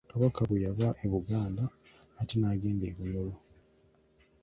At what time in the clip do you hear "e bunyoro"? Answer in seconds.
2.91-3.35